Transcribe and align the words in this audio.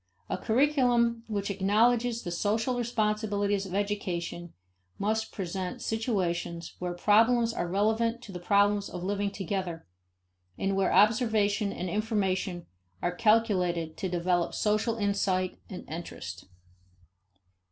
A 0.31 0.37
curriculum 0.39 1.25
which 1.27 1.51
acknowledges 1.51 2.23
the 2.23 2.31
social 2.31 2.75
responsibilities 2.75 3.67
of 3.67 3.75
education 3.75 4.51
must 4.97 5.31
present 5.31 5.79
situations 5.79 6.73
where 6.79 6.95
problems 6.95 7.53
are 7.53 7.67
relevant 7.67 8.19
to 8.23 8.31
the 8.31 8.39
problems 8.39 8.89
of 8.89 9.03
living 9.03 9.29
together, 9.29 9.85
and 10.57 10.75
where 10.75 10.91
observation 10.91 11.71
and 11.71 11.87
information 11.87 12.65
are 12.99 13.13
calculated 13.15 13.95
to 13.97 14.09
develop 14.09 14.55
social 14.55 14.97
insight 14.97 15.59
and 15.69 15.87
interest. 15.87 16.45